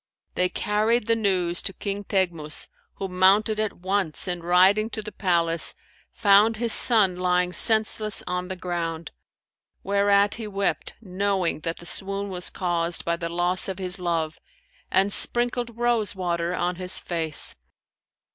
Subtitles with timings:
[0.33, 5.11] They carried the news to King Teghmus, who mounted at once and riding to the
[5.11, 5.75] palace,
[6.11, 9.11] found his son lying senseless on the ground;
[9.83, 14.39] whereat he wept knowing that the swoon was caused by the loss of his love,
[14.89, 17.53] and sprinkled rose water on his face.